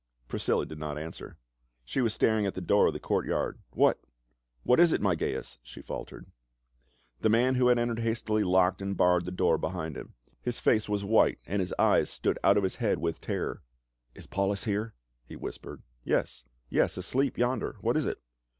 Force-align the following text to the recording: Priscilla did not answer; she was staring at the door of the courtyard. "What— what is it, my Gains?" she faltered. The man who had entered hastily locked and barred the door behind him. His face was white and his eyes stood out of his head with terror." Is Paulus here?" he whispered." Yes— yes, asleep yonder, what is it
Priscilla 0.27 0.65
did 0.65 0.79
not 0.79 0.97
answer; 0.97 1.37
she 1.85 2.01
was 2.01 2.11
staring 2.11 2.47
at 2.47 2.55
the 2.55 2.59
door 2.59 2.87
of 2.87 2.93
the 2.93 2.99
courtyard. 2.99 3.59
"What— 3.69 4.01
what 4.63 4.79
is 4.79 4.93
it, 4.93 4.99
my 4.99 5.13
Gains?" 5.13 5.59
she 5.61 5.83
faltered. 5.83 6.25
The 7.19 7.29
man 7.29 7.53
who 7.53 7.67
had 7.67 7.77
entered 7.77 7.99
hastily 7.99 8.43
locked 8.43 8.81
and 8.81 8.97
barred 8.97 9.25
the 9.25 9.31
door 9.31 9.59
behind 9.59 9.95
him. 9.95 10.15
His 10.41 10.59
face 10.59 10.89
was 10.89 11.03
white 11.05 11.37
and 11.45 11.59
his 11.59 11.71
eyes 11.77 12.09
stood 12.09 12.39
out 12.43 12.57
of 12.57 12.63
his 12.63 12.77
head 12.77 12.97
with 12.97 13.21
terror." 13.21 13.61
Is 14.15 14.25
Paulus 14.25 14.63
here?" 14.63 14.95
he 15.23 15.35
whispered." 15.35 15.83
Yes— 16.03 16.45
yes, 16.71 16.97
asleep 16.97 17.37
yonder, 17.37 17.75
what 17.81 17.95
is 17.95 18.07
it 18.07 18.17